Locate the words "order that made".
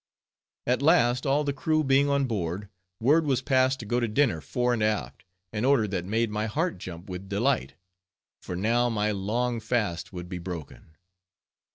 5.63-6.31